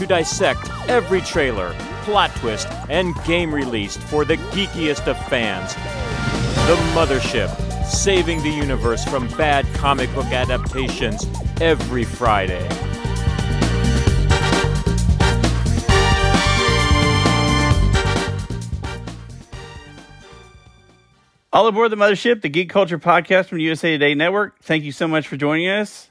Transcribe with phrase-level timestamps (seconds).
[0.00, 5.74] to dissect every trailer, plot twist, and game released for the geekiest of fans.
[6.66, 11.26] The Mothership, saving the universe from bad comic book adaptations
[11.60, 12.66] every Friday.
[21.52, 24.62] All aboard the mothership, the Geek Culture Podcast from USA Today Network.
[24.62, 26.08] Thank you so much for joining us.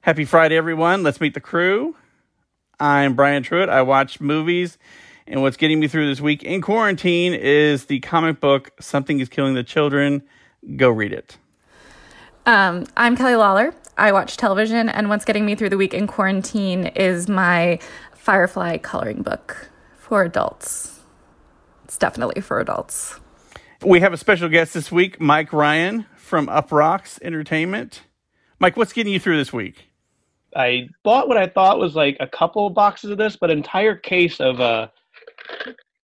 [0.00, 1.04] Happy Friday, everyone.
[1.04, 1.94] Let's meet the crew.
[2.80, 3.68] I'm Brian Truitt.
[3.68, 4.78] I watch movies,
[5.26, 9.28] and what's getting me through this week in quarantine is the comic book Something is
[9.28, 10.22] Killing the Children.
[10.76, 11.36] Go read it.
[12.46, 13.74] Um, I'm Kelly Lawler.
[13.98, 17.78] I watch television, and what's getting me through the week in quarantine is my
[18.14, 21.00] Firefly coloring book for adults.
[21.84, 23.20] It's definitely for adults.
[23.84, 28.04] We have a special guest this week, Mike Ryan from UPROXX Entertainment.
[28.58, 29.89] Mike, what's getting you through this week?
[30.56, 33.94] I bought what I thought was like a couple boxes of this, but an entire
[33.94, 34.88] case of uh,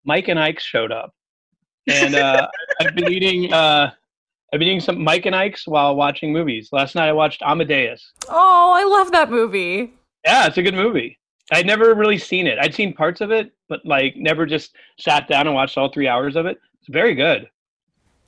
[0.04, 1.14] Mike and Ike's showed up,
[1.88, 2.48] and uh,
[2.80, 3.52] I've been eating.
[3.52, 3.90] Uh,
[4.52, 6.68] I've been eating some Mike and Ike's while watching movies.
[6.70, 8.12] Last night I watched Amadeus.
[8.28, 9.92] Oh, I love that movie.
[10.24, 11.18] Yeah, it's a good movie.
[11.52, 12.58] I'd never really seen it.
[12.60, 16.08] I'd seen parts of it, but like never just sat down and watched all three
[16.08, 16.58] hours of it.
[16.80, 17.48] It's very good.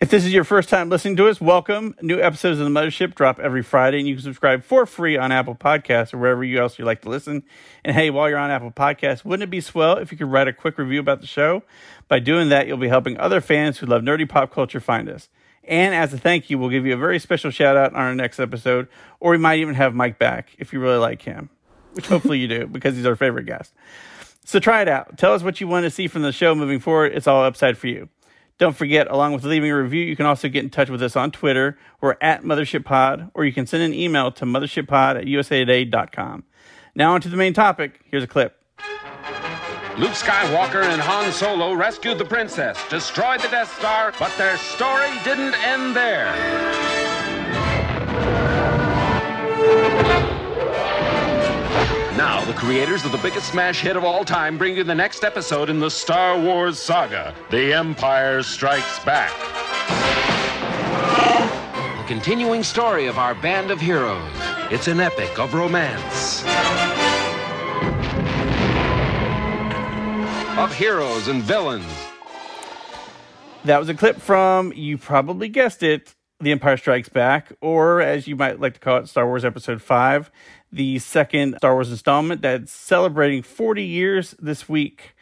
[0.01, 1.97] If this is your first time listening to us, welcome.
[2.01, 5.33] New episodes of the Mothership drop every Friday, and you can subscribe for free on
[5.33, 7.43] Apple Podcasts or wherever you else you like to listen.
[7.85, 10.47] And hey, while you're on Apple Podcasts, wouldn't it be swell if you could write
[10.47, 11.65] a quick review about the show?
[12.07, 15.29] By doing that, you'll be helping other fans who love nerdy pop culture find us.
[15.65, 18.15] And as a thank you, we'll give you a very special shout out on our
[18.15, 18.87] next episode,
[19.19, 21.51] or we might even have Mike back if you really like him,
[21.95, 23.75] which hopefully you do because he's our favorite guest.
[24.45, 25.19] So try it out.
[25.19, 27.13] Tell us what you want to see from the show moving forward.
[27.17, 28.09] It's all upside for you.
[28.59, 31.15] Don't forget, along with leaving a review, you can also get in touch with us
[31.15, 31.79] on Twitter.
[32.01, 36.43] We're at Mothership Pod, or you can send an email to mothershippod at usatoday.com.
[36.97, 38.01] Now, on to the main topic.
[38.07, 38.57] Here's a clip.
[39.97, 45.11] Luke Skywalker and Han Solo rescued the princess, destroyed the Death Star, but their story
[45.25, 46.35] didn't end there.
[52.19, 55.23] Now, the creators of the biggest smash hit of all time bring you the next
[55.23, 59.31] episode in the Star Wars saga The Empire Strikes Back.
[61.97, 64.33] The continuing story of our band of heroes.
[64.69, 66.43] It's an epic of romance.
[70.59, 71.87] Of heroes and villains.
[73.63, 78.27] That was a clip from, you probably guessed it, The Empire Strikes Back, or as
[78.27, 80.33] you might like to call it, Star Wars Episode 5,
[80.73, 85.15] the second Star Wars installment that's celebrating 40 years this week.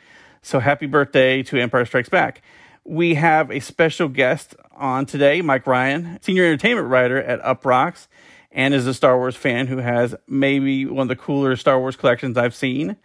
[0.43, 2.43] So happy birthday to Empire Strikes Back.
[2.85, 8.07] We have a special guest on today, Mike Ryan, senior entertainment writer at UPROXX,
[8.53, 11.97] and is a Star Wars fan who has maybe one of the cooler Star Wars
[11.97, 12.97] collections I've seen.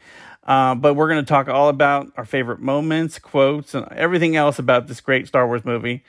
[0.44, 4.60] Uh, but we're going to talk all about our favorite moments, quotes, and everything else
[4.60, 6.04] about this great Star Wars movie.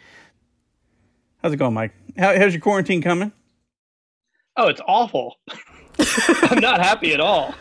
[1.43, 1.93] How's it going, Mike?
[2.17, 3.33] How, how's your quarantine coming?
[4.57, 5.37] Oh, it's awful.
[6.51, 7.55] I'm not happy at all.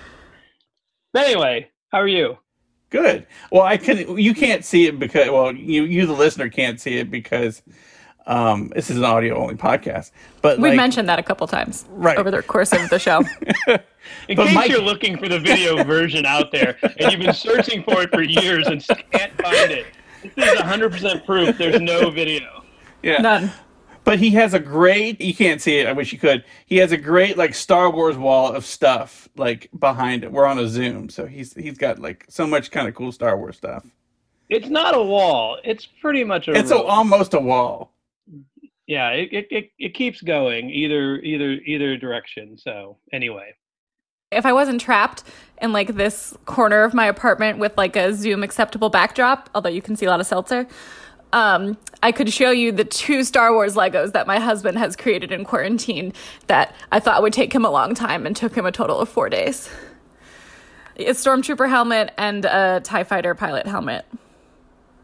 [1.13, 2.37] But anyway, how are you?
[2.89, 3.25] Good.
[3.51, 4.17] Well, I can.
[4.17, 7.61] You can't see it because well, you you the listener can't see it because
[8.27, 10.11] um, this is an audio only podcast.
[10.41, 12.17] But We've like, mentioned that a couple times Right.
[12.17, 13.23] over the course of the show.
[14.27, 17.33] In But case Mike- you're looking for the video version out there and you've been
[17.33, 19.85] searching for it for years and can't find it,
[20.35, 22.63] this is 100% proof there's no video.
[23.03, 23.17] yeah.
[23.21, 23.51] None.
[24.03, 25.21] But he has a great.
[25.21, 25.87] You can't see it.
[25.87, 26.43] I wish you could.
[26.65, 30.31] He has a great like Star Wars wall of stuff like behind it.
[30.31, 33.37] We're on a Zoom, so he's he's got like so much kind of cool Star
[33.37, 33.85] Wars stuff.
[34.49, 35.59] It's not a wall.
[35.63, 37.93] It's pretty much a It's a, almost a wall.
[38.87, 42.57] yeah, it, it, it, it keeps going either either either direction.
[42.57, 43.53] So anyway.
[44.31, 45.23] If I wasn't trapped
[45.61, 49.81] in like this corner of my apartment with like a Zoom acceptable backdrop, although you
[49.81, 50.67] can see a lot of seltzer,
[51.33, 55.31] um, I could show you the two Star Wars Legos that my husband has created
[55.31, 56.13] in quarantine
[56.47, 59.09] that I thought would take him a long time and took him a total of
[59.09, 59.69] four days.
[60.97, 64.05] A stormtrooper helmet and a TIE fighter pilot helmet.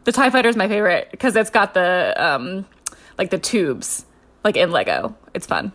[0.04, 2.66] The TIE fighter is my favorite because it's got the um,
[3.16, 4.04] like the tubes
[4.44, 5.16] like in Lego.
[5.34, 5.72] It's fun.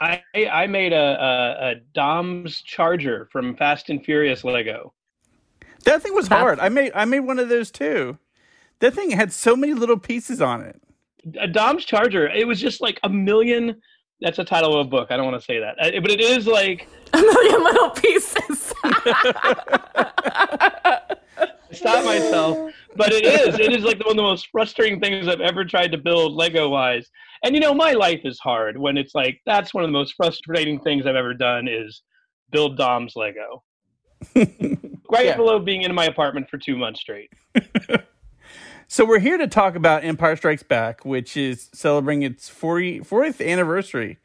[0.00, 4.92] I I made a, a, a Dom's charger from Fast and Furious Lego.
[5.84, 6.58] That thing was That- hard.
[6.60, 8.18] I made I made one of those too.
[8.80, 10.80] That thing had so many little pieces on it.
[11.40, 12.28] a Dom's Charger.
[12.28, 13.80] It was just like a million.
[14.20, 15.08] That's a title of a book.
[15.10, 18.72] I don't want to say that, Uh, but it is like A million little pieces.
[21.72, 22.72] stop myself.
[22.96, 23.58] But it is.
[23.58, 26.68] It is like one of the most frustrating things I've ever tried to build Lego
[26.68, 27.08] wise.
[27.44, 30.14] And you know, my life is hard when it's like that's one of the most
[30.16, 32.02] frustrating things I've ever done is
[32.50, 33.62] build Dom's Lego.
[34.34, 35.36] right Yeah.
[35.36, 37.30] below being in my apartment for two months straight.
[38.88, 43.44] So we're here to talk about Empire Strikes Back, which is celebrating its 40, 40th
[43.44, 44.18] anniversary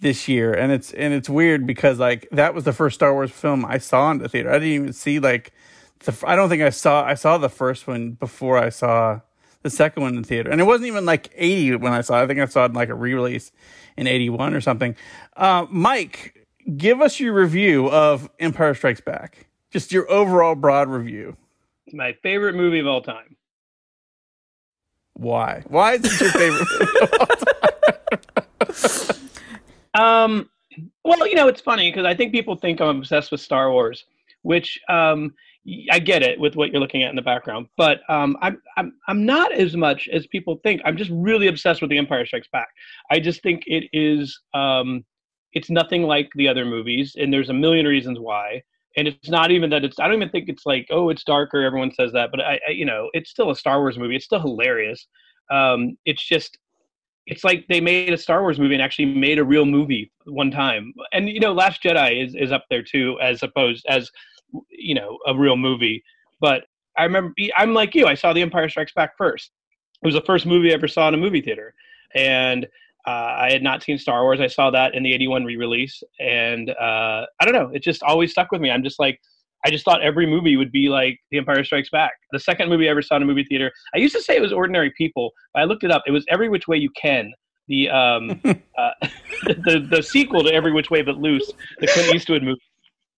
[0.00, 3.30] this year, and it's and it's weird because like that was the first Star Wars
[3.30, 4.50] film I saw in the theater.
[4.50, 5.52] I didn't even see like
[6.00, 6.12] the.
[6.26, 9.20] I don't think I saw I saw the first one before I saw
[9.62, 12.18] the second one in the theater, and it wasn't even like eighty when I saw.
[12.20, 12.24] it.
[12.24, 13.52] I think I saw it in like a re-release
[13.96, 14.96] in eighty one or something.
[15.36, 19.46] Uh, Mike, give us your review of Empire Strikes Back.
[19.70, 21.36] Just your overall broad review.
[21.86, 23.36] It's my favorite movie of all time.
[25.14, 25.62] Why?
[25.68, 26.68] Why is it your favorite?
[29.94, 30.48] Um,
[31.04, 34.04] well, you know, it's funny because I think people think I'm obsessed with Star Wars,
[34.42, 35.34] which um,
[35.66, 38.60] y- I get it with what you're looking at in the background, but um, I'm
[38.76, 40.80] I'm I'm not as much as people think.
[40.84, 42.68] I'm just really obsessed with The Empire Strikes Back.
[43.10, 45.04] I just think it is um,
[45.52, 48.62] it's nothing like the other movies, and there's a million reasons why.
[48.96, 49.98] And it's not even that it's.
[49.98, 51.62] I don't even think it's like, oh, it's darker.
[51.62, 54.16] Everyone says that, but I, I you know, it's still a Star Wars movie.
[54.16, 55.06] It's still hilarious.
[55.50, 56.58] Um, it's just
[57.26, 60.50] it's like they made a Star Wars movie and actually made a real movie one
[60.50, 60.92] time.
[61.12, 64.10] And you know, Last Jedi is, is up there too, as opposed as
[64.70, 66.02] you know a real movie.
[66.40, 66.64] But
[66.98, 68.06] I remember I'm like you.
[68.06, 69.52] I saw The Empire Strikes Back first.
[70.02, 71.74] It was the first movie I ever saw in a movie theater,
[72.14, 72.66] and
[73.06, 74.40] uh, I had not seen Star Wars.
[74.40, 77.70] I saw that in the '81 re-release, and uh, I don't know.
[77.72, 78.70] It just always stuck with me.
[78.70, 79.18] I'm just like.
[79.64, 82.14] I just thought every movie would be like The Empire Strikes Back.
[82.32, 84.42] The second movie I ever saw in a movie theater, I used to say it
[84.42, 85.30] was Ordinary People.
[85.54, 86.02] But I looked it up.
[86.04, 87.32] It was Every Which Way You Can.
[87.68, 88.90] The um, uh,
[89.46, 92.60] the the sequel to Every Which Way But Loose, the Clint Eastwood movie.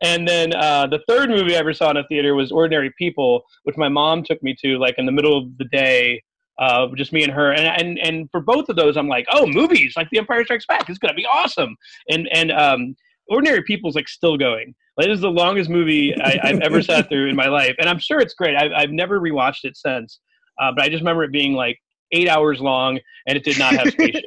[0.02, 3.42] And then uh, the third movie I ever saw in a theater was Ordinary People,
[3.62, 6.22] which my mom took me to like in the middle of the day,
[6.58, 7.52] uh, just me and her.
[7.52, 10.66] And and and for both of those, I'm like, oh, movies like The Empire Strikes
[10.66, 11.76] Back is gonna be awesome.
[12.08, 12.96] And and um,
[13.28, 14.74] Ordinary People's like still going.
[14.96, 17.88] Like, this is the longest movie I, I've ever sat through in my life, and
[17.88, 18.56] I'm sure it's great.
[18.56, 20.20] I've I've never rewatched it since,
[20.60, 21.78] uh, but I just remember it being like
[22.12, 24.24] eight hours long, and it did not have spaceship.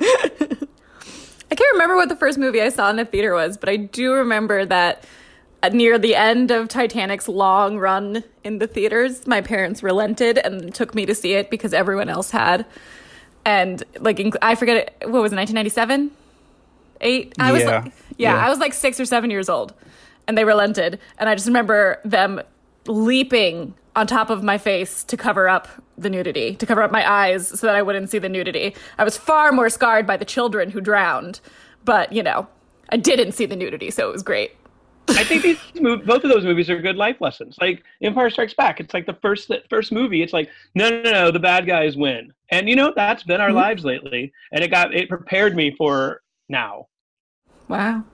[1.50, 3.76] I can't remember what the first movie I saw in the theater was, but I
[3.76, 5.04] do remember that
[5.72, 10.94] near the end of Titanic's long run in the theaters, my parents relented and took
[10.94, 12.64] me to see it because everyone else had.
[13.44, 16.10] And like, I forget it, what was it, 1997?
[17.00, 17.34] Eight?
[17.38, 18.46] I was like, yeah, Yeah.
[18.46, 19.72] I was like six or seven years old,
[20.26, 20.98] and they relented.
[21.18, 22.40] And I just remember them
[22.86, 27.08] leaping on top of my face to cover up the nudity, to cover up my
[27.10, 28.74] eyes so that I wouldn't see the nudity.
[28.96, 31.40] I was far more scarred by the children who drowned,
[31.84, 32.46] but you know,
[32.90, 34.52] I didn't see the nudity, so it was great.
[35.10, 37.56] I think these mov- both of those movies are good life lessons.
[37.60, 40.22] Like Empire Strikes Back, it's like the first first movie.
[40.22, 43.52] It's like no, no, no, the bad guys win, and you know that's been our
[43.52, 46.86] lives lately, and it got it prepared me for now.
[47.68, 48.04] Wow.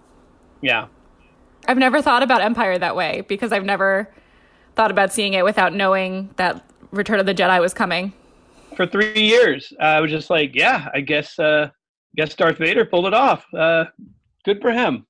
[0.60, 0.86] Yeah,
[1.66, 4.08] I've never thought about Empire that way because I've never
[4.76, 8.12] thought about seeing it without knowing that Return of the Jedi was coming.
[8.76, 11.68] for three years, uh, I was just like, yeah, I guess, uh,
[12.16, 13.44] guess Darth Vader pulled it off.
[13.54, 13.84] Uh,
[14.44, 15.06] good for him.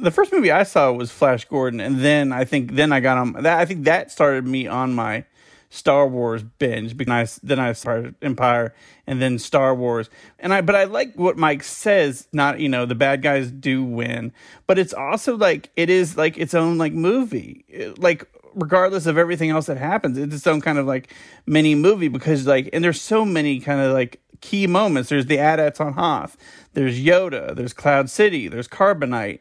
[0.00, 3.18] The first movie I saw was Flash Gordon, and then I think then I got
[3.18, 3.58] on that.
[3.58, 5.24] I think that started me on my
[5.70, 8.74] Star Wars binge because I, then I started Empire
[9.06, 12.28] and then Star Wars, and I but I like what Mike says.
[12.32, 14.32] Not you know the bad guys do win,
[14.66, 19.18] but it's also like it is like its own like movie, It- like regardless of
[19.18, 21.12] everything else that happens, it's its own kind of like
[21.46, 25.08] mini movie because like and there's so many kind of like key moments.
[25.10, 26.36] There's the AT-ATs on Hoth,
[26.74, 29.40] there's Yoda, there's Cloud City, there's Carbonite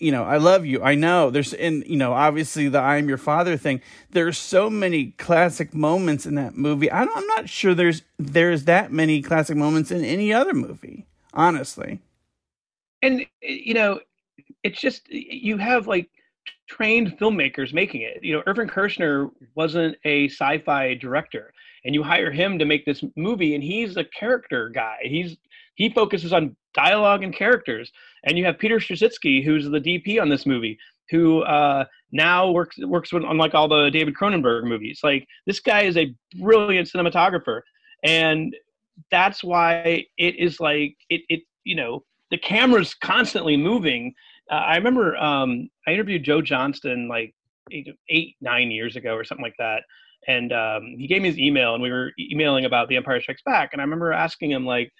[0.00, 0.82] you know, I love you.
[0.82, 3.82] I know there's, and you know, obviously the "I'm your father" thing.
[4.10, 6.90] There's so many classic moments in that movie.
[6.90, 11.06] I I'm not sure there's there's that many classic moments in any other movie.
[11.34, 12.00] Honestly,
[13.02, 14.00] And you know,
[14.62, 16.10] it's just you have like
[16.68, 18.22] trained filmmakers making it.
[18.22, 21.52] You know, Irvin Kershner wasn't a sci-fi director,
[21.84, 24.98] and you hire him to make this movie, and he's a character guy.
[25.02, 25.36] He's
[25.74, 27.90] he focuses on dialogue and characters.
[28.24, 30.78] And you have Peter Suschitzky, who's the DP on this movie,
[31.10, 35.00] who uh, now works works on like all the David Cronenberg movies.
[35.02, 37.62] Like this guy is a brilliant cinematographer,
[38.04, 38.54] and
[39.10, 41.22] that's why it is like it.
[41.28, 44.14] It you know the camera's constantly moving.
[44.50, 47.34] Uh, I remember um, I interviewed Joe Johnston like
[47.70, 49.82] eight, eight nine years ago or something like that.
[50.28, 53.42] And um, he gave me his email, and we were emailing about The Empire Strikes
[53.42, 53.70] Back.
[53.72, 54.92] And I remember asking him like,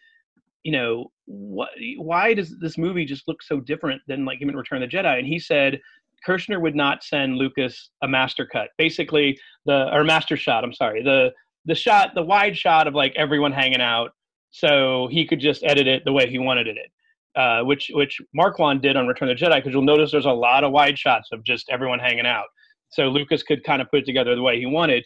[0.63, 4.83] you know, what, why does this movie just look so different than like even Return
[4.83, 5.19] of the Jedi?
[5.19, 5.81] And he said
[6.27, 10.65] Kershner would not send Lucas a master cut, basically the or master shot.
[10.65, 11.33] I'm sorry, the
[11.67, 14.13] the shot, the wide shot of like everyone hanging out,
[14.51, 16.91] so he could just edit it the way he wanted it.
[17.37, 20.31] Uh, which which Marquand did on Return of the Jedi, because you'll notice there's a
[20.31, 22.47] lot of wide shots of just everyone hanging out.
[22.91, 25.05] So Lucas could kind of put it together the way he wanted.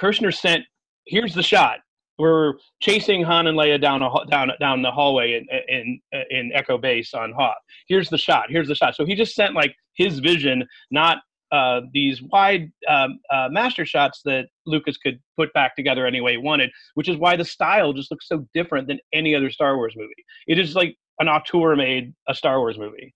[0.00, 0.64] Kershner sent,
[1.06, 1.80] here's the shot.
[2.18, 6.78] We're chasing Han and Leia down a, down down the hallway in in in Echo
[6.78, 7.56] Base on Hoth.
[7.86, 8.46] Here's the shot.
[8.48, 8.96] Here's the shot.
[8.96, 11.18] So he just sent like his vision, not
[11.50, 16.32] uh, these wide um, uh, master shots that Lucas could put back together any way
[16.32, 19.76] he wanted, which is why the style just looks so different than any other Star
[19.76, 20.12] Wars movie.
[20.46, 23.14] It is like an auteur made a Star Wars movie.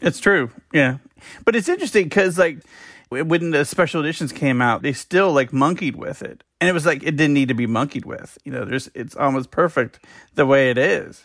[0.00, 0.98] It's true, yeah,
[1.44, 2.58] but it's interesting because like
[3.10, 6.86] when the special editions came out, they still like monkeyed with it, and it was
[6.86, 8.38] like it didn't need to be monkeyed with.
[8.44, 11.24] You know, there's it's almost perfect the way it is.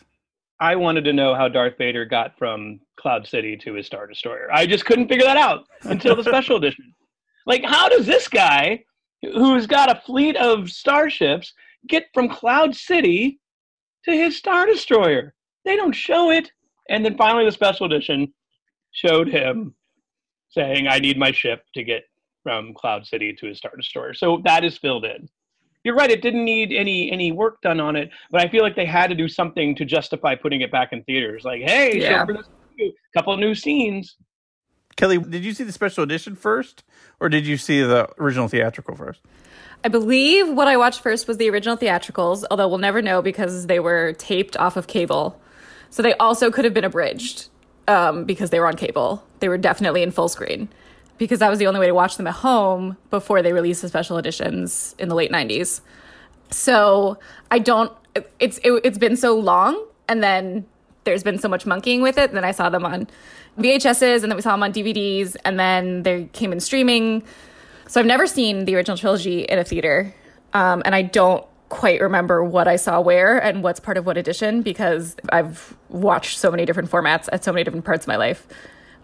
[0.60, 4.48] I wanted to know how Darth Vader got from Cloud City to his Star Destroyer.
[4.52, 6.94] I just couldn't figure that out until the special edition.
[7.46, 8.86] Like, how does this guy,
[9.22, 11.54] who's got a fleet of starships,
[11.88, 13.40] get from Cloud City
[14.06, 15.34] to his Star Destroyer?
[15.66, 16.52] They don't show it.
[16.90, 18.34] And then finally, the special edition
[18.92, 19.75] showed him
[20.53, 22.03] saying, I need my ship to get
[22.43, 24.13] from Cloud City to his Star Destroyer.
[24.13, 25.29] So that is filled in
[25.83, 26.10] you're right.
[26.10, 29.07] It didn't need any any work done on it, but I feel like they had
[29.07, 31.43] to do something to justify putting it back in theaters.
[31.43, 32.19] Like, hey, Yeah.
[32.19, 32.48] show for this
[33.13, 34.15] couple of new scenes.
[34.95, 36.83] Kelly, did you see the special edition first,
[37.19, 39.22] or did you see the original theatrical first?
[39.83, 43.67] I believe what I watched first was the original theatricals, although we'll never know because
[43.67, 45.41] they were taped off of cable.
[45.89, 47.50] So they also could have been abridged
[47.88, 49.24] um, because they were on cable.
[49.40, 50.70] They were definitely in full screen
[51.18, 53.88] because that was the only way to watch them at home before they released the
[53.88, 55.82] special editions in the late 90s.
[56.50, 57.18] So
[57.52, 57.92] I don't,
[58.40, 60.66] it's, it, it's been so long and then
[61.04, 62.30] there's been so much monkeying with it.
[62.30, 63.08] And then I saw them on
[63.58, 67.24] VHSs and then we saw them on DVDs and then they came in streaming.
[67.88, 70.13] So I've never seen the original trilogy in a theater.
[70.54, 74.15] Um, and I don't quite remember what I saw where and what's part of what
[74.15, 78.15] edition because I've watched so many different formats at so many different parts of my
[78.15, 78.46] life.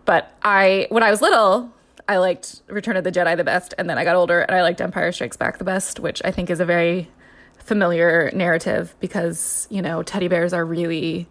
[0.05, 1.73] But I, when I was little,
[2.07, 4.61] I liked Return of the Jedi the best, and then I got older and I
[4.61, 7.09] liked Empire Strikes Back the best, which I think is a very
[7.57, 11.27] familiar narrative because you know teddy bears are really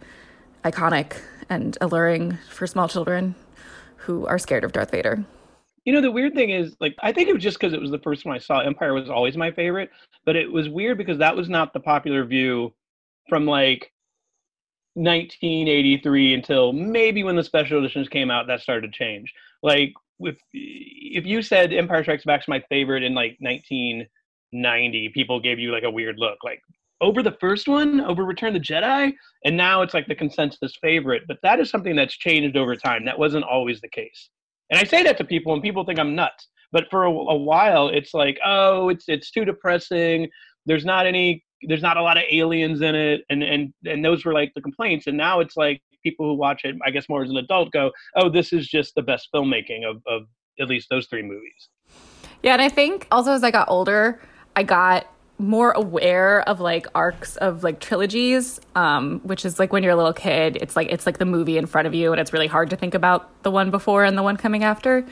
[0.64, 3.36] iconic and alluring for small children
[3.96, 5.24] who are scared of Darth Vader.
[5.88, 7.90] You know, the weird thing is, like, I think it was just because it was
[7.90, 8.58] the first one I saw.
[8.58, 9.88] Empire was always my favorite,
[10.26, 12.74] but it was weird because that was not the popular view
[13.26, 13.90] from like
[14.96, 18.46] 1983 until maybe when the special editions came out.
[18.46, 19.32] That started to change.
[19.62, 25.58] Like, if if you said Empire Strikes Back's my favorite in like 1990, people gave
[25.58, 26.60] you like a weird look, like
[27.00, 29.14] over the first one, over Return the Jedi,
[29.46, 31.22] and now it's like the consensus favorite.
[31.26, 33.06] But that is something that's changed over time.
[33.06, 34.28] That wasn't always the case.
[34.70, 36.48] And I say that to people, and people think I'm nuts.
[36.70, 40.28] But for a, a while, it's like, oh, it's it's too depressing.
[40.66, 41.44] There's not any.
[41.62, 44.60] There's not a lot of aliens in it, and and and those were like the
[44.60, 45.06] complaints.
[45.06, 47.90] And now it's like people who watch it, I guess more as an adult, go,
[48.16, 50.22] oh, this is just the best filmmaking of of
[50.60, 51.68] at least those three movies.
[52.42, 54.20] Yeah, and I think also as I got older,
[54.54, 55.06] I got
[55.38, 59.96] more aware of like arcs of like trilogies, um, which is like when you're a
[59.96, 62.48] little kid, it's like it's like the movie in front of you, and it's really
[62.48, 65.06] hard to think about the one before and the one coming after.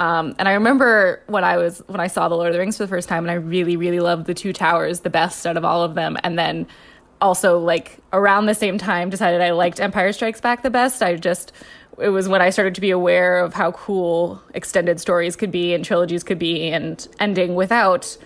[0.00, 2.76] Um, and I remember when I was when I saw the Lord of the Rings
[2.76, 5.56] for the first time, and I really really loved the Two Towers the best out
[5.56, 6.16] of all of them.
[6.24, 6.66] And then
[7.20, 11.02] also like around the same time decided I liked Empire Strikes Back the best.
[11.02, 11.52] I just
[12.00, 15.72] it was when I started to be aware of how cool extended stories could be
[15.72, 18.16] and trilogies could be, and ending without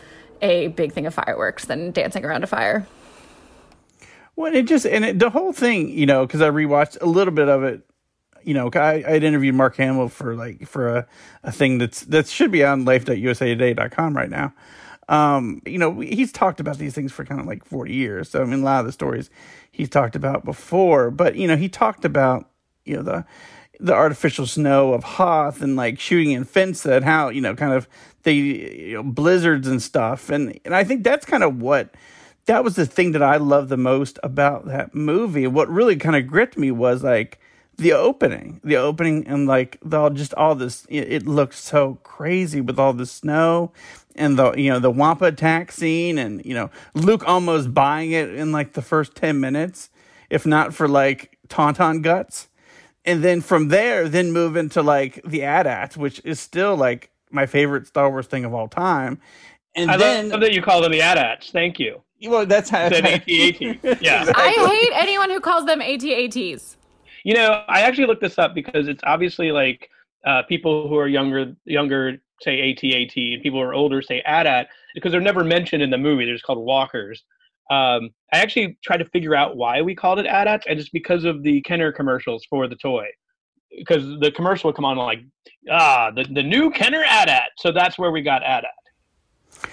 [0.42, 2.86] a big thing of fireworks than dancing around a fire.
[4.36, 7.32] Well, it just and it, the whole thing, you know, because I rewatched a little
[7.32, 7.82] bit of it.
[8.42, 11.06] You know, I I had interviewed Mark Hamill for like for a,
[11.42, 14.52] a thing that's that should be on life.usatoday.com right now.
[15.08, 18.28] Um, you know, he's talked about these things for kind of like 40 years.
[18.28, 19.30] So I mean, a lot of the stories
[19.72, 22.50] he's talked about before, but you know, he talked about
[22.84, 23.24] you know the
[23.80, 27.72] the artificial snow of Hoth and like shooting in Finse and how you know kind
[27.72, 27.88] of
[28.26, 31.94] the you know, blizzards and stuff, and and I think that's kind of what
[32.46, 35.46] that was the thing that I loved the most about that movie.
[35.46, 37.40] What really kind of gripped me was like
[37.76, 40.86] the opening, the opening, and like the just all this.
[40.88, 43.72] It, it looked so crazy with all the snow
[44.16, 48.34] and the you know the Wampa attack scene, and you know Luke almost buying it
[48.34, 49.90] in like the first ten minutes,
[50.30, 52.48] if not for like Tauntaun guts,
[53.04, 57.46] and then from there, then move into like the AT-AT, which is still like my
[57.46, 59.20] favorite Star Wars thing of all time.
[59.76, 61.50] And I then, love that you call them the AT-ATs.
[61.50, 62.02] Thank you.
[62.26, 62.88] well, that's how.
[62.88, 64.00] Said AT-AT.
[64.02, 64.32] Yeah.
[64.34, 66.78] I hate anyone who calls them AT-ATs.
[67.22, 69.88] You know, I actually looked this up because it's obviously like
[70.26, 74.68] uh, people who are younger, younger say AT-AT, and people who are older say AT-AT
[74.94, 76.24] because they're never mentioned in the movie.
[76.24, 77.22] They're just called walkers.
[77.70, 81.24] Um, I actually tried to figure out why we called it AT-AT, and it's because
[81.24, 83.06] of the Kenner commercials for the toy.
[83.76, 85.22] Because the commercial would come on like,
[85.70, 87.50] ah, the, the new Kenner AT-AT.
[87.58, 88.64] So that's where we got AT-AT.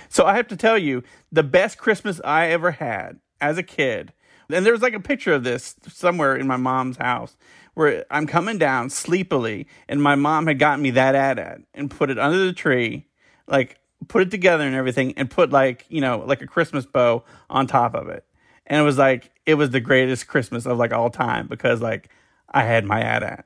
[0.09, 4.13] So I have to tell you, the best Christmas I ever had as a kid,
[4.49, 7.35] and there's like a picture of this somewhere in my mom's house
[7.73, 12.09] where I'm coming down sleepily, and my mom had gotten me that AT-AT and put
[12.09, 13.07] it under the tree,
[13.47, 17.23] like put it together and everything, and put like you know like a Christmas bow
[17.49, 18.25] on top of it,
[18.67, 22.09] and it was like it was the greatest Christmas of like all time because like
[22.49, 23.45] I had my AT-AT.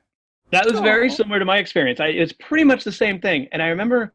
[0.50, 2.00] That was very similar to my experience.
[2.00, 3.48] I, it's pretty much the same thing.
[3.52, 4.14] And I remember,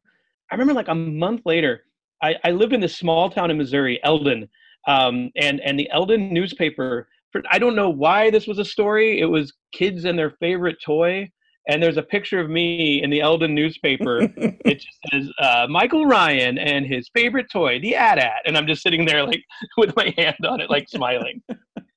[0.52, 1.84] I remember like a month later,
[2.22, 4.50] I, I lived in this small town in Missouri, Eldon,
[4.88, 7.08] um, and and the Eldon newspaper.
[7.50, 9.20] I don't know why this was a story.
[9.20, 11.30] It was kids and their favorite toy,
[11.68, 14.22] and there's a picture of me in the Eldon newspaper.
[14.38, 18.84] it just says uh, Michael Ryan and his favorite toy, the AT-AT, and I'm just
[18.84, 19.44] sitting there like
[19.78, 21.42] with my hand on it, like smiling.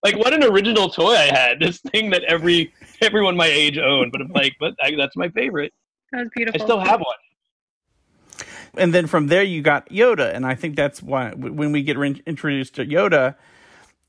[0.06, 1.60] Like what an original toy I had!
[1.66, 2.72] This thing that every
[3.02, 5.72] everyone my age owned, but I'm like, but I, that's my favorite.
[6.12, 6.62] That was beautiful.
[6.62, 8.44] I still have one.
[8.76, 11.98] and then from there you got Yoda, and I think that's why when we get
[11.98, 13.34] re- introduced to Yoda,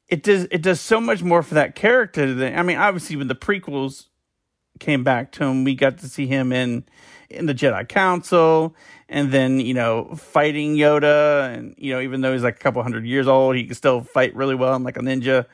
[0.08, 2.32] it does it does so much more for that character.
[2.34, 4.06] Than I mean, obviously when the prequels
[4.80, 6.86] came back to him, we got to see him in
[7.30, 8.75] in the Jedi Council,
[9.10, 12.84] and then you know fighting Yoda, and you know even though he's like a couple
[12.84, 15.48] hundred years old, he can still fight really well and like a ninja.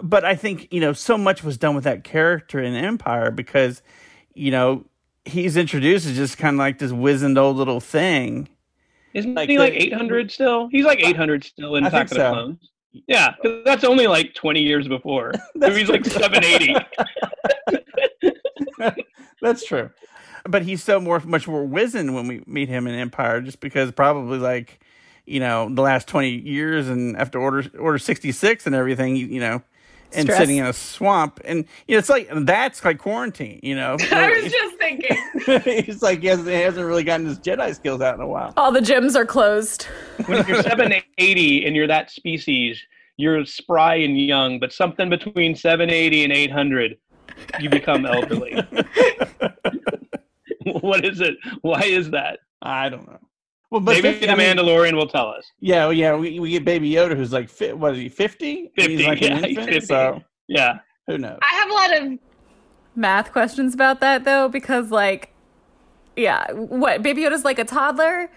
[0.00, 3.82] But I think you know so much was done with that character in Empire because
[4.34, 4.84] you know
[5.24, 8.48] he's introduced as just kind of like this wizened old little thing.
[9.14, 10.68] Isn't Like he like 800 still?
[10.72, 12.32] He's like 800 still in I Attack think of the so.
[12.32, 12.70] Clones.
[13.06, 15.32] Yeah, 'cause that's only like 20 years before.
[15.54, 16.74] That's he's like 780.
[19.40, 19.90] That's true.
[20.48, 23.92] But he's so more much more wizened when we meet him in Empire, just because
[23.92, 24.80] probably like,
[25.24, 29.26] you know, the last twenty years and after Order Order sixty six and everything, you,
[29.26, 29.62] you know,
[30.14, 30.38] and Stress.
[30.38, 33.96] sitting in a swamp, and you know, it's like that's like quarantine, you know.
[34.12, 35.16] I was just thinking.
[35.84, 38.52] He's like he hasn't, he hasn't really gotten his Jedi skills out in a while.
[38.56, 39.84] All the gyms are closed.
[40.26, 42.82] when you're 780 and you're that species,
[43.16, 46.96] you're spry and young, but something between 780 and 800,
[47.60, 48.54] you become elderly.
[50.80, 51.36] what is it?
[51.62, 52.40] Why is that?
[52.62, 53.18] I don't know.
[53.72, 55.50] Well, but Maybe 50 the I mean, Mandalorian will tell us.
[55.60, 58.70] Yeah, well, yeah, we, we get Baby Yoda, who's like, fi- what is he, fifty?
[58.76, 59.86] 50, He's like yeah, an infant, 50.
[59.86, 60.80] so Yeah.
[61.06, 61.38] who knows?
[61.40, 62.18] I have a lot of
[62.94, 65.32] math questions about that though, because like,
[66.16, 68.30] yeah, what Baby Yoda's like a toddler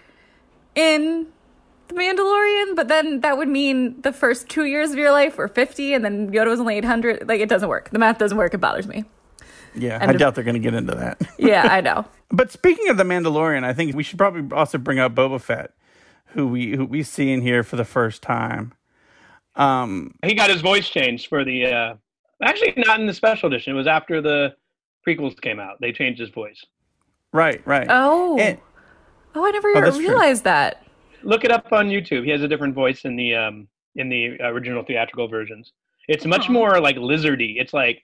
[0.74, 1.28] in
[1.90, 5.50] The Mandalorian, but then that would mean the first two years of your life were
[5.50, 7.28] fifty, and then Yoda was only eight hundred.
[7.28, 7.90] Like, it doesn't work.
[7.90, 8.54] The math doesn't work.
[8.54, 9.04] It bothers me.
[9.76, 11.22] Yeah, I'm I just- doubt they're going to get into that.
[11.38, 12.06] Yeah, I know.
[12.32, 15.72] But speaking of the Mandalorian, I think we should probably also bring up Boba Fett,
[16.28, 18.74] who we who we see in here for the first time.
[19.56, 21.66] Um, He got his voice changed for the.
[21.66, 21.94] Uh,
[22.42, 23.74] actually, not in the special edition.
[23.74, 24.56] It was after the
[25.08, 25.80] prequels came out.
[25.80, 26.64] They changed his voice.
[27.32, 27.88] right, right.
[27.90, 28.58] Oh, And-
[29.36, 30.08] oh, I never Oh, that's true.
[30.08, 30.84] realized that.
[31.24, 32.24] Look it up on YouTube.
[32.24, 35.72] He has a different voice in the um, in the original theatrical versions.
[36.08, 36.52] It's much Aw.
[36.54, 37.56] more like lizardy.
[37.60, 38.04] It's like,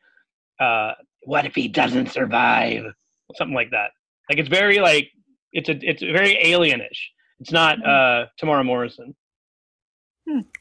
[0.60, 2.84] uh, what if he doesn't survive?
[3.36, 3.92] Something like that.
[4.30, 5.10] Like it's very like
[5.54, 7.00] it's a it's very alienish.
[7.40, 9.16] It's not uh, Temuera Morrison.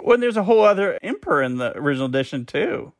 [0.03, 2.93] well, there's a whole other emperor in the original edition too.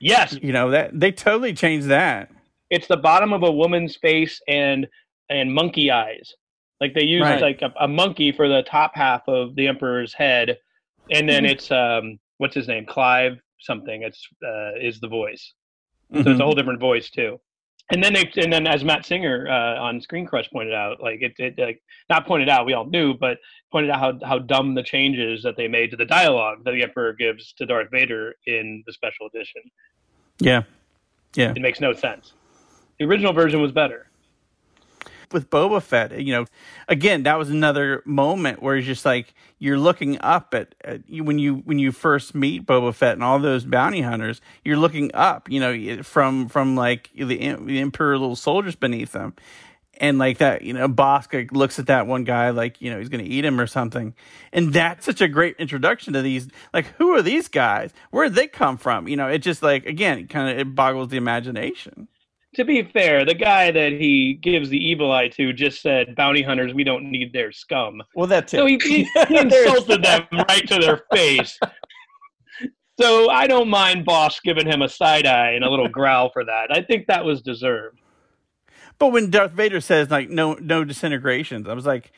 [0.00, 2.30] Yes, You know that they totally changed that.
[2.70, 4.86] it's the bottom of a woman's face and
[5.28, 6.32] and monkey eyes.
[6.80, 7.40] Like they use Right.
[7.42, 10.56] like a, a monkey for the top half of the emperor's head,
[11.10, 11.50] and then Mhm.
[11.50, 14.02] it's um what's his name Clive something.
[14.02, 15.52] It's uh, is the voice.
[16.12, 17.40] So it's a whole different voice too.
[17.92, 21.22] And then they and then as Matt Singer uh, on Screen Crush pointed out, like
[21.22, 23.38] it, it like not pointed out, we all knew, but
[23.72, 26.82] pointed out how how dumb the changes that they made to the dialogue that the
[26.82, 29.62] Emperor gives to Darth Vader in the special edition.
[30.38, 30.62] Yeah,
[31.34, 32.32] yeah, It makes no sense.
[32.98, 34.09] The original version was better.
[35.32, 36.46] With Boba Fett, you know,
[36.88, 41.38] again, that was another moment where it's just like you're looking up at, at when
[41.38, 45.48] you when you first meet Boba Fett and all those bounty hunters, you're looking up,
[45.48, 49.34] you know, from from like the, the imperial Little soldiers beneath them,
[50.00, 53.10] and like that, you know, Bossk looks at that one guy like you know he's
[53.10, 54.14] going to eat him or something,
[54.52, 56.48] and that's such a great introduction to these.
[56.72, 57.92] Like, who are these guys?
[58.10, 59.06] Where did they come from?
[59.06, 62.08] You know, it just like again, kind of it boggles the imagination.
[62.56, 66.42] To be fair, the guy that he gives the evil eye to just said, "Bounty
[66.42, 68.56] hunters, we don't need their scum." Well, that too.
[68.58, 71.58] So he, he, he insulted them right to their face.
[73.00, 76.44] So I don't mind Bossk giving him a side eye and a little growl for
[76.44, 76.66] that.
[76.70, 77.98] I think that was deserved.
[78.98, 82.12] But when Darth Vader says like no no disintegrations, I was like,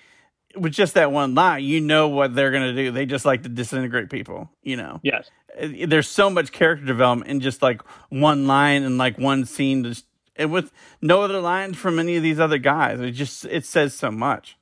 [0.56, 2.90] with just that one line, you know what they're gonna do.
[2.90, 4.50] They just like to disintegrate people.
[4.62, 5.00] You know.
[5.04, 5.30] Yes.
[5.62, 10.06] There's so much character development in just like one line and like one scene, just
[10.36, 13.00] and with no other lines from any of these other guys.
[13.00, 14.56] It just it says so much.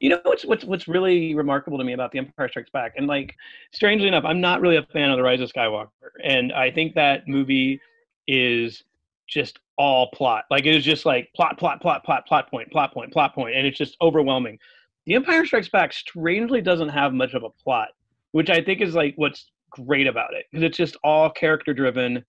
[0.00, 3.06] You know what's what's what's really remarkable to me about The Empire Strikes Back, and
[3.06, 3.36] like
[3.72, 5.88] strangely enough, I'm not really a fan of The Rise of Skywalker,
[6.24, 7.80] and I think that movie
[8.26, 8.82] is
[9.28, 10.44] just all plot.
[10.50, 13.54] Like it is just like plot, plot, plot, plot, plot point, plot point, plot point,
[13.54, 14.58] and it's just overwhelming.
[15.06, 17.88] The Empire Strikes Back strangely doesn't have much of a plot,
[18.32, 22.24] which I think is like what's great about it because it's just all character driven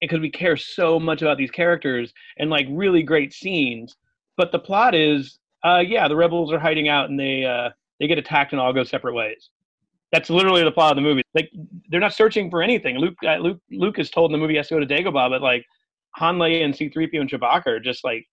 [0.00, 3.96] because we care so much about these characters and like really great scenes.
[4.36, 8.06] But the plot is, uh, yeah, the rebels are hiding out and they uh, they
[8.06, 9.50] get attacked and all go separate ways.
[10.12, 11.22] That's literally the plot of the movie.
[11.34, 11.50] Like
[11.88, 12.98] they're not searching for anything.
[12.98, 15.30] Luke uh, Luke Luke is told in the movie he has to go to Dagobah,
[15.30, 15.64] but like
[16.16, 18.26] Han, Leia, and C-3PO and Chewbacca are just like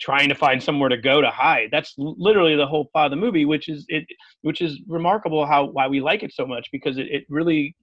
[0.00, 1.68] trying to find somewhere to go to hide.
[1.70, 4.04] That's literally the whole plot of the movie, which is it,
[4.42, 7.76] which is remarkable how why we like it so much because it, it really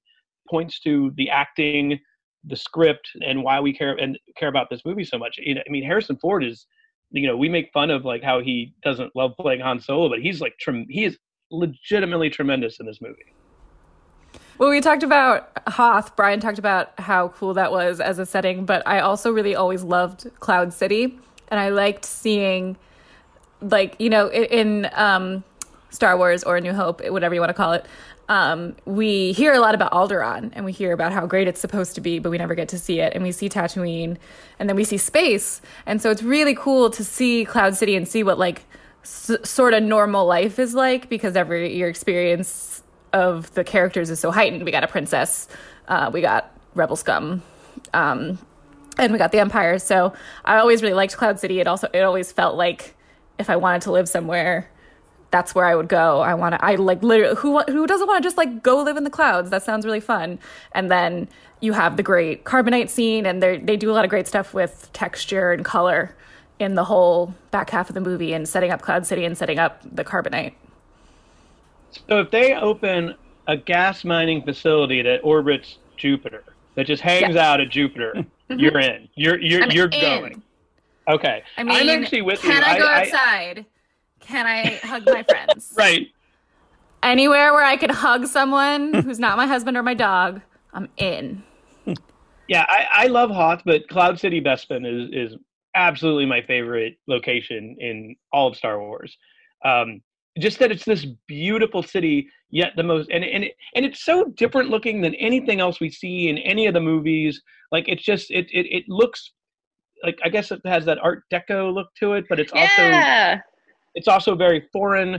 [0.49, 1.99] points to the acting,
[2.45, 5.37] the script, and why we care and care about this movie so much.
[5.37, 6.65] You know, I mean, Harrison Ford is,
[7.11, 10.19] you know, we make fun of like how he doesn't love playing Han Solo, but
[10.19, 11.17] he's like trem- he is
[11.51, 13.33] legitimately tremendous in this movie.
[14.57, 16.15] Well, we talked about Hoth.
[16.17, 19.83] Brian talked about how cool that was as a setting, but I also really always
[19.83, 22.75] loved Cloud City, and I liked seeing,
[23.61, 25.43] like you know, in um,
[25.91, 27.85] Star Wars or New Hope, whatever you want to call it.
[28.29, 31.95] Um, we hear a lot about Alderaan, and we hear about how great it's supposed
[31.95, 33.13] to be, but we never get to see it.
[33.15, 34.17] And we see Tatooine,
[34.59, 38.07] and then we see space, and so it's really cool to see Cloud City and
[38.07, 38.65] see what like
[39.03, 44.19] s- sort of normal life is like because every your experience of the characters is
[44.19, 44.63] so heightened.
[44.63, 45.47] We got a princess,
[45.87, 47.41] uh, we got rebel scum,
[47.95, 48.37] um,
[48.99, 49.79] and we got the empire.
[49.79, 50.13] So
[50.45, 51.59] I always really liked Cloud City.
[51.61, 52.95] It also it always felt like
[53.39, 54.69] if I wanted to live somewhere,
[55.31, 56.21] that's where I would go.
[56.21, 56.63] I want to.
[56.65, 59.49] I like literally who who doesn't want to just like go live in the clouds?
[59.49, 60.39] That sounds really fun.
[60.71, 61.27] And then
[61.61, 64.53] you have the great carbonite scene, and they they do a lot of great stuff
[64.53, 66.15] with texture and color
[66.57, 69.59] in the whole back half of the movie and setting up Cloud City and setting
[69.59, 70.53] up the carbonite.
[72.07, 73.15] So if they open
[73.47, 76.43] a gas mining facility that orbits Jupiter,
[76.75, 77.51] that just hangs Yeah.
[77.51, 79.07] out at Jupiter, you're in.
[79.15, 80.01] You're you're I'm you're in.
[80.01, 80.43] going.
[81.07, 81.43] Okay.
[81.57, 82.51] I mean, I'm actually with you.
[82.51, 83.65] can I go outside?
[84.19, 85.73] Can I hug my friends?
[85.77, 86.07] right.
[87.01, 90.41] Anywhere where I could hug someone who's not my husband or my dog,
[90.73, 91.43] I'm in.
[92.47, 95.37] Yeah, I, I love Hoth, but Cloud City Bespin is is
[95.75, 99.15] absolutely my favorite location in all of Star Wars.
[99.63, 100.01] Um,
[100.39, 104.25] just that it's this beautiful city, yet the most and and it, and it's so
[104.35, 107.41] different looking than anything else we see in any of the movies.
[107.71, 109.31] Like it's just it it, it looks
[110.03, 113.41] like I guess it has that Art Deco look to it, but it's also yeah.
[113.95, 115.15] It's also very foreign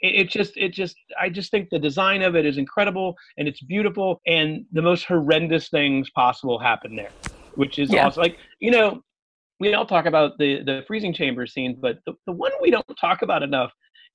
[0.00, 3.48] it, it just it just i just think the design of it is incredible and
[3.48, 7.10] it's beautiful and the most horrendous things possible happen there
[7.54, 8.04] which is Yeah.
[8.04, 9.02] also like you know
[9.60, 12.86] we all talk about the the freezing chamber scene but the, the one we don't
[13.00, 13.72] talk about enough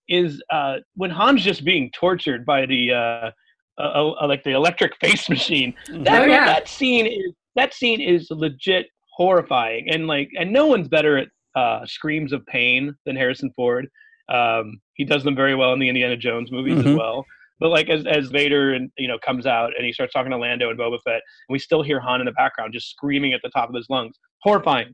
[0.10, 3.32] is uh when han's just being tortured by the uh,
[3.80, 6.46] uh, uh like the electric face machine that, Oh, yeah.
[6.46, 11.28] that scene is that scene is legit horrifying and like and no one's better at
[11.60, 13.86] uh screams of pain than harrison ford.
[14.30, 16.98] Um he does them very well in the indiana jones movies as Mhm.
[16.98, 17.26] well.
[17.60, 20.38] But like as, as vader and you know comes out and he starts talking to
[20.38, 23.41] lando and boba fett and we still hear han in the background just screaming at
[23.43, 24.15] the top of his lungs.
[24.48, 24.93] Horrifying.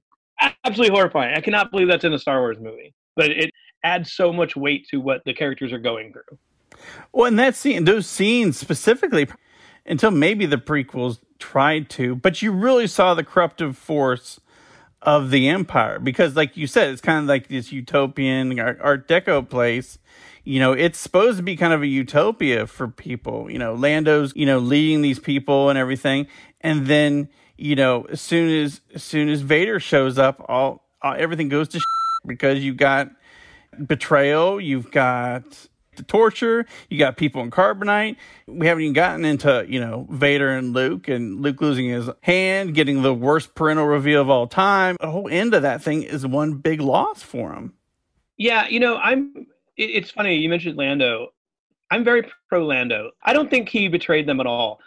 [0.65, 1.35] Absolutely horrifying.
[1.35, 2.93] I cannot believe that's in a star wars movie.
[3.15, 3.49] But it
[3.83, 6.37] adds so much weight to what the characters are going through.
[7.11, 9.27] Well, and that scene, those scenes specifically,
[9.85, 14.39] until maybe the prequels tried to, but you really saw the corruptive force
[15.03, 19.47] of the empire because, like you said, it's kind of like this utopian Art, Deco
[19.47, 19.99] place.
[20.45, 23.49] You know, it's supposed to be kind of a utopia for people.
[23.49, 26.27] You know, Lando's you know leading these people and everything,
[26.61, 31.15] and then you know, as soon as as soon as Vader shows up, all, all
[31.17, 31.81] everything goes to
[32.25, 33.09] because you've got
[33.85, 35.43] betrayal, you've got
[35.95, 38.15] the torture, you got people in carbonite.
[38.47, 42.73] We haven't even gotten into, you know, Vader and Luke and Luke losing his hand,
[42.73, 44.97] getting the worst parental reveal of all time.
[44.99, 47.73] The whole end of that thing is one big loss for him.
[48.37, 49.47] Yeah, you know, I'm.
[49.77, 51.29] It, it's funny you mentioned Lando.
[51.91, 53.11] I'm very pro Lando.
[53.23, 54.79] I don't think he betrayed them at all.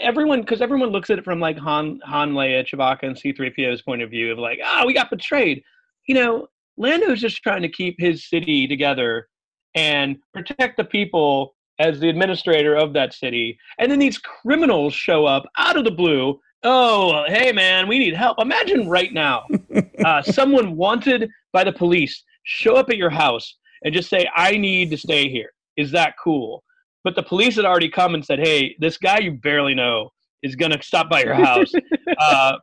[0.00, 4.02] Everyone because everyone looks at it from like Han Han Leia, Chewbacca, and C-3PO's point
[4.02, 5.62] of view of like, ah, we got betrayed.
[6.06, 9.28] You know, Lando's just trying to keep his city together
[9.74, 13.58] and protect the people as the administrator of that city.
[13.78, 16.40] And then these criminals show up out of the blue.
[16.62, 18.38] Oh, hey man, we need help.
[18.40, 19.44] Imagine right now,
[20.04, 24.56] uh, someone wanted by the police show up at your house and just say, "I
[24.56, 26.62] need to stay here." Is that cool?
[27.02, 30.10] But the police had already come and said, "Hey, this guy you barely know
[30.44, 31.72] is going to stop by your house.
[32.18, 32.56] uh,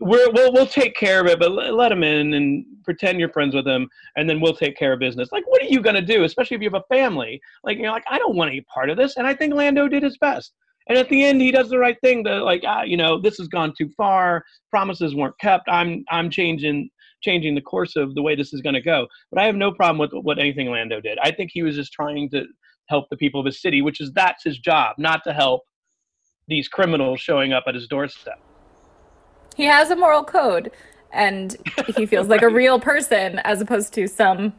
[0.00, 3.28] we're, we'll we'll take care of it, but let, let him in and pretend you're
[3.30, 5.96] friends with him, and then we'll take care of business." Like, what are you going
[5.96, 6.24] to do?
[6.24, 7.40] Especially if you have a family.
[7.62, 10.02] Like, you're like, I don't want any part of this, and I think Lando did
[10.02, 10.52] his best.
[10.88, 12.24] And at the end, he does the right thing.
[12.24, 14.44] To like, ah, you know, this has gone too far.
[14.70, 15.68] Promises weren't kept.
[15.68, 16.90] I'm I'm changing
[17.22, 19.06] changing the course of the way this is going to go.
[19.30, 21.18] But I have no problem with what anything Lando did.
[21.22, 22.44] I think he was just trying to
[22.88, 25.62] help the people of his city, which is that's his job, not to help
[26.48, 28.38] these criminals showing up at his doorstep.
[29.56, 30.70] He has a moral code,
[31.14, 31.56] and
[31.96, 34.52] he feels like a real person as opposed to some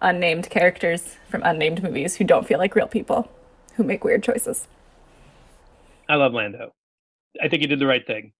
[0.00, 3.30] unnamed characters from unnamed movies who don't feel like real people,
[3.74, 4.66] who make weird choices.
[6.08, 6.72] I love Lando.
[7.42, 8.32] I think he did the right thing.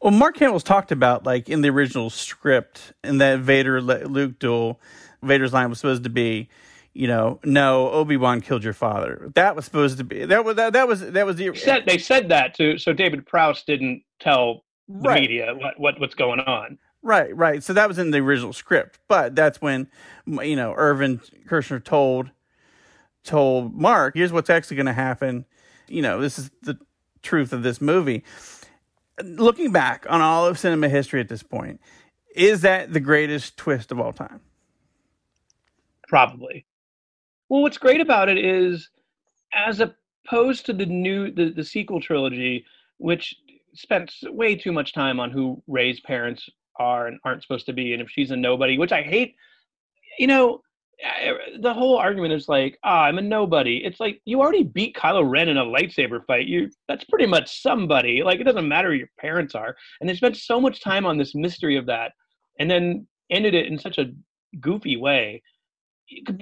[0.00, 4.80] Well, Mark Hamill's talked about like in the original script in that Vader Luke duel,
[5.22, 6.48] Vader's line was supposed to be,
[6.92, 9.30] you know, no, Obi Wan killed your father.
[9.34, 11.84] That was supposed to be that was that, that was that was the They said,
[11.86, 14.64] they said that to so David Prowse didn't tell
[15.00, 15.20] the Right.
[15.20, 16.78] media what, what what's going on.
[17.02, 17.62] Right, right.
[17.62, 19.88] So that was in the original script, but that's when
[20.26, 22.30] you know Irvin Kershner told
[23.24, 25.46] told Mark, "Here's what's actually going to happen."
[25.88, 26.78] You know, this is the
[27.22, 28.24] truth of this movie.
[29.22, 31.80] Looking back on all of cinema history at this point,
[32.34, 34.40] is that the greatest twist of all time?
[36.08, 36.66] Probably.
[37.48, 38.90] Well, what's great about it is,
[39.54, 42.64] as opposed to the new the, the sequel trilogy,
[42.98, 43.36] which
[43.74, 47.92] spent way too much time on who Rey's parents are and aren't supposed to be,
[47.92, 49.34] and if she's a nobody, which I hate.
[50.18, 50.60] You know,
[51.60, 53.84] the whole argument is like, ah, I'm a nobody.
[53.84, 56.46] It's like you already beat Kylo Ren in a lightsaber fight.
[56.46, 58.22] You that's pretty much somebody.
[58.22, 61.18] Like it doesn't matter who your parents are, and they spent so much time on
[61.18, 62.12] this mystery of that,
[62.58, 64.12] and then ended it in such a
[64.60, 65.42] goofy way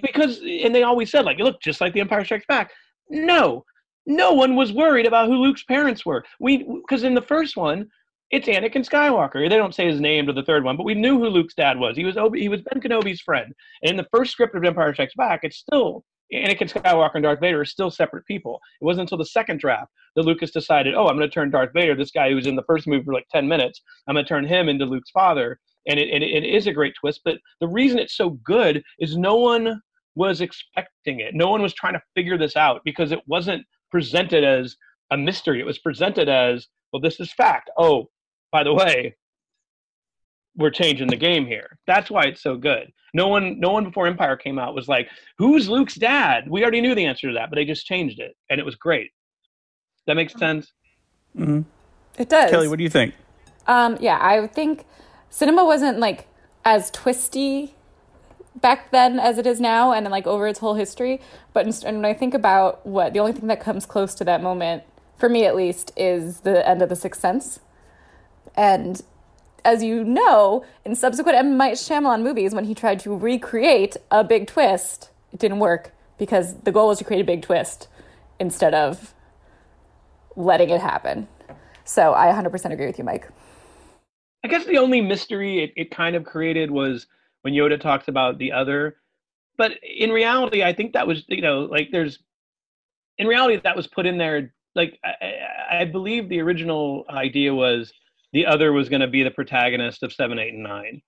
[0.03, 2.73] because and they always said like look just like the empire strikes back
[3.09, 3.65] no
[4.07, 6.25] no one was worried about who luke's parents were.
[6.41, 7.89] We because in the first one
[8.31, 9.47] it's anakin skywalker.
[9.49, 11.79] They don't say his name to the third one but we knew who luke's dad
[11.79, 11.97] was.
[11.97, 13.53] He was Obi, he was ben kenobi's friend.
[13.83, 17.41] And in the first script of empire strikes back it's still anakin skywalker and darth
[17.41, 18.59] vader are still separate people.
[18.81, 21.71] It wasn't until the second draft that lucas decided oh i'm going to turn darth
[21.75, 24.25] vader this guy who was in the first movie for like 10 minutes i'm going
[24.25, 25.59] to turn him into luke's father.
[25.89, 27.23] And it, and it is a great twist.
[27.25, 29.81] But the reason it's so good is no one
[30.15, 31.35] was expecting it.
[31.35, 34.77] No one was trying to figure this out because it wasn't presented as
[35.13, 35.61] a mystery.
[35.61, 37.71] It was presented as, well, this is fact.
[37.79, 38.09] Oh,
[38.51, 39.15] by the way,
[40.57, 41.79] we're changing the game here.
[41.87, 42.91] That's why it's so good.
[43.15, 46.81] No one, no one before Empire came out was like, "Who's Luke's dad?" We already
[46.81, 49.11] knew the answer to that, but they just changed it, and it was great.
[50.07, 50.73] That makes sense.
[51.39, 52.51] It does.
[52.51, 53.15] Kelly, what do you think?
[53.67, 54.87] Um, yeah, I think
[55.31, 56.27] cinema wasn't like
[56.65, 57.75] as twisty
[58.61, 61.21] back then as it is now and like over its whole history.
[61.53, 64.25] But inst- and when I think about what the only thing that comes close to
[64.25, 64.85] that moment,
[65.17, 67.61] for me at least, is the end of The Sixth Sense.
[68.57, 69.03] And
[69.65, 71.57] as you know, in subsequent M.
[71.57, 76.55] Night Shyamalan movies, when he tried to recreate a big twist, it didn't work because
[76.63, 77.89] the goal was to create a big twist
[78.41, 79.15] instead of
[80.37, 81.29] letting it happen.
[81.85, 83.29] So I 100% agree with you, Mike.
[84.45, 87.07] I guess the only mystery it, it kind of created was
[87.43, 88.97] when Yoda talks about the other.
[89.59, 92.19] But in reality, I think that was, you know, like there's,
[93.19, 94.55] in reality, that was put in there.
[94.75, 97.93] Like, I, I- believe the original idea was
[98.33, 101.03] the other was going to be the protagonist of seven, eight, and nine.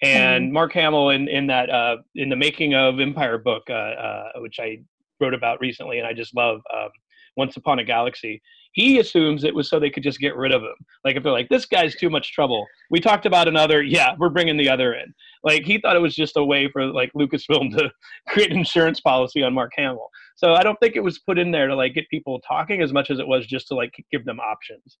[0.00, 4.32] And Mark Hamill in, in that, uh, in the making of Empire book, uh, uh,
[4.36, 4.78] which I
[5.20, 6.90] wrote about recently, and I just love um,
[7.38, 10.60] Once Upon a Galaxy, he assumes it was so they could just get rid of
[10.62, 10.74] him.
[11.04, 12.66] Like if they're like, this guy's too much trouble.
[12.90, 13.82] We talked about another.
[13.82, 15.14] Yeah, we're bringing the other in.
[15.44, 17.90] Like he thought it was just a way for like Lucasfilm to
[18.28, 20.08] create an insurance policy on Mark Hamill.
[20.36, 22.92] So I don't think it was put in there to like get people talking as
[22.92, 24.98] much as it was just to like give them options.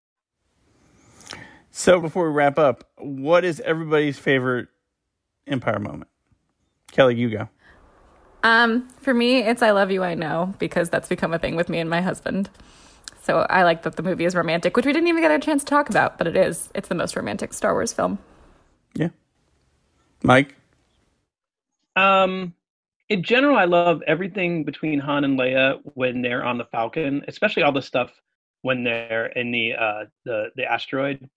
[1.70, 4.68] So before we wrap up, what is everybody's favorite
[5.46, 6.10] Empire moment?
[6.90, 7.48] Kelly, you go.
[8.42, 11.68] Um, for me, it's I love you, I know, because that's become a thing with
[11.68, 12.50] me and my husband.
[13.22, 15.62] So I like that the movie is romantic, which we didn't even get a chance
[15.64, 16.70] to talk about, but it is.
[16.74, 18.18] It's the most romantic Star Wars film.
[18.94, 19.08] Yeah.
[20.22, 20.56] Mike?
[21.96, 22.54] Um,
[23.08, 27.62] in general, I love everything between Han and Leia when they're on the Falcon, especially
[27.64, 28.10] all the stuff
[28.62, 31.28] when they're in the uh, the the asteroid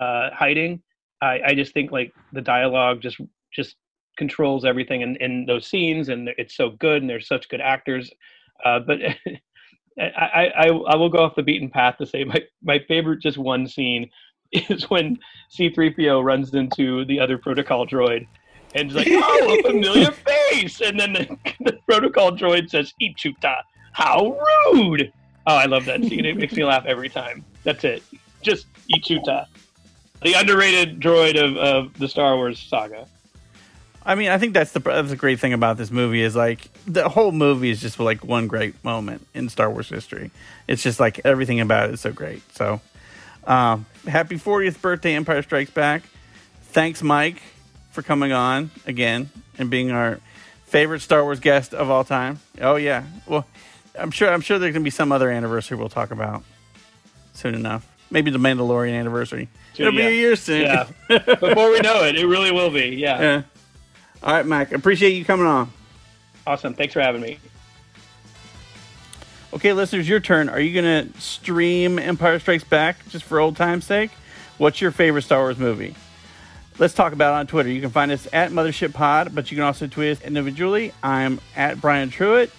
[0.00, 0.82] uh, hiding.
[1.20, 3.20] I, I just think like the dialogue just
[3.52, 3.76] just
[4.18, 8.10] controls everything in, in those scenes, and it's so good, and they're such good actors.
[8.64, 8.98] Uh, but
[9.98, 13.38] I, I I will go off the beaten path to say my my favorite just
[13.38, 14.10] one scene
[14.52, 15.18] is when
[15.56, 18.26] C3PO runs into the other protocol droid
[18.74, 20.80] and it's like, oh, a familiar face.
[20.80, 23.56] And then the, the protocol droid says, Ichuta.
[23.92, 24.38] How
[24.72, 25.12] rude.
[25.46, 26.24] Oh, I love that scene.
[26.24, 27.44] It makes me laugh every time.
[27.64, 28.02] That's it.
[28.42, 29.46] Just Ichuta.
[30.22, 33.06] The underrated droid of, of the Star Wars saga.
[34.08, 36.70] I mean, I think that's the that's the great thing about this movie is like
[36.86, 40.30] the whole movie is just like one great moment in Star Wars history.
[40.66, 42.40] It's just like everything about it is so great.
[42.56, 42.80] So,
[43.44, 46.04] um, happy 40th birthday, Empire Strikes Back.
[46.62, 47.42] Thanks, Mike,
[47.90, 50.20] for coming on again and being our
[50.64, 52.40] favorite Star Wars guest of all time.
[52.62, 53.46] Oh yeah, well,
[53.94, 56.44] I'm sure I'm sure there's gonna be some other anniversary we'll talk about
[57.34, 57.86] soon enough.
[58.10, 59.50] Maybe the Mandalorian anniversary.
[59.76, 60.62] It'll be a year soon.
[60.62, 60.88] Yeah.
[61.08, 62.96] Before we know it, it really will be.
[62.96, 63.20] Yeah.
[63.20, 63.42] yeah.
[64.22, 64.72] All right, Mike.
[64.72, 65.72] Appreciate you coming on.
[66.46, 66.74] Awesome.
[66.74, 67.38] Thanks for having me.
[69.52, 70.48] Okay, listeners, your turn.
[70.48, 74.10] Are you going to stream Empire Strikes Back just for old time's sake?
[74.58, 75.94] What's your favorite Star Wars movie?
[76.78, 77.70] Let's talk about it on Twitter.
[77.70, 80.92] You can find us at Mothership Pod, but you can also tweet us individually.
[81.02, 82.50] I'm at Brian Truitt,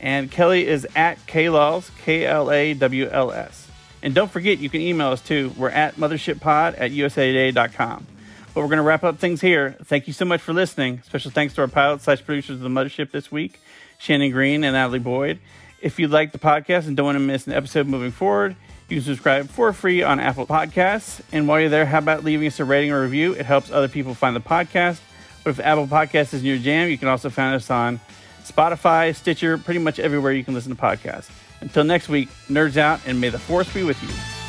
[0.00, 3.68] and Kelly is at KLawls, K L A W L S.
[4.02, 5.52] And don't forget, you can email us too.
[5.56, 8.06] We're at mothershippod at usatoday.com.
[8.54, 9.76] But we're going to wrap up things here.
[9.84, 11.02] Thank you so much for listening.
[11.04, 13.58] Special thanks to our pilot slash producers of the Mothership this week,
[13.98, 15.38] Shannon Green and Natalie Boyd.
[15.80, 18.54] If you like the podcast and don't want to miss an episode moving forward,
[18.88, 21.22] you can subscribe for free on Apple Podcasts.
[21.32, 23.32] And while you're there, how about leaving us a rating or review?
[23.32, 25.00] It helps other people find the podcast.
[25.42, 28.00] But if Apple Podcasts is your jam, you can also find us on
[28.44, 31.30] Spotify, Stitcher, pretty much everywhere you can listen to podcasts.
[31.60, 34.41] Until next week, nerds out, and may the force be with you.